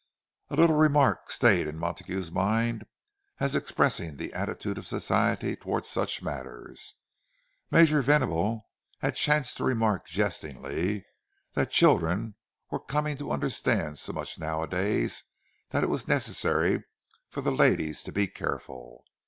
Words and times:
A 0.49 0.55
little 0.55 0.77
remark 0.77 1.29
stayed 1.29 1.67
in 1.67 1.77
Montague's 1.77 2.31
mind 2.31 2.87
as 3.39 3.53
expressing 3.53 4.17
the 4.17 4.33
attitude 4.33 4.79
of 4.79 4.87
Society 4.87 5.55
toward 5.55 5.85
such 5.85 6.23
matters. 6.23 6.95
Major 7.69 8.01
Venable 8.01 8.67
had 9.01 9.13
chanced 9.15 9.57
to 9.57 9.63
remark 9.63 10.07
jestingly 10.07 11.05
that 11.53 11.69
children 11.69 12.33
were 12.71 12.79
coming 12.79 13.15
to 13.17 13.31
understand 13.31 13.99
so 13.99 14.11
much 14.11 14.39
nowadays 14.39 15.23
that 15.69 15.83
it 15.83 15.87
was 15.91 16.07
necessary 16.07 16.83
for 17.29 17.41
the 17.41 17.51
ladies 17.51 18.01
to 18.01 18.11
be 18.11 18.25
careful. 18.25 19.03